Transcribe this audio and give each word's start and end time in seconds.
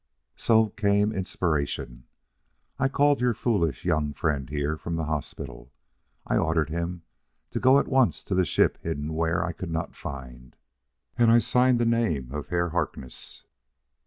"So 0.35 0.69
came 0.69 1.13
inspiration! 1.13 2.05
I 2.79 2.87
called 2.89 3.21
your 3.21 3.35
foolish 3.35 3.85
young 3.85 4.13
friend 4.13 4.49
here 4.49 4.75
from 4.75 4.95
the 4.95 5.03
hospital. 5.03 5.71
I 6.25 6.37
ordered 6.37 6.71
him 6.71 7.03
to 7.51 7.59
go 7.59 7.77
at 7.77 7.87
once 7.87 8.23
to 8.23 8.33
the 8.33 8.43
ship 8.43 8.79
hidden 8.81 9.13
where 9.13 9.45
I 9.45 9.51
could 9.51 9.69
not 9.69 9.95
find, 9.95 10.55
and 11.19 11.29
I 11.29 11.37
signed 11.37 11.77
the 11.77 11.85
name 11.85 12.31
of 12.31 12.47
Herr 12.47 12.69
Harkness." 12.69 13.43